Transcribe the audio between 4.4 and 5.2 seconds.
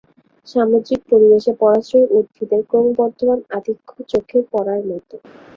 পড়ার মত।